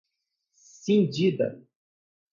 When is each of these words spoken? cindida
cindida 0.83 1.47